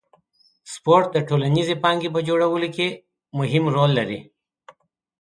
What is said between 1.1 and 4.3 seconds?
د ټولنیزې پانګې په جوړولو کې مهم رول لري.